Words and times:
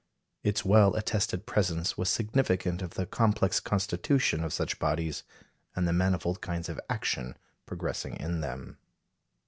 Its 0.41 0.65
well 0.65 0.95
attested 0.95 1.45
presence 1.45 1.95
was 1.95 2.09
significant 2.09 2.81
of 2.81 2.95
the 2.95 3.05
complex 3.05 3.59
constitution 3.59 4.43
of 4.43 4.51
such 4.51 4.79
bodies, 4.79 5.21
and 5.75 5.87
the 5.87 5.93
manifold 5.93 6.41
kinds 6.41 6.69
of 6.69 6.79
action 6.89 7.37
progressing 7.67 8.17
in 8.17 8.41
them. 8.41 8.79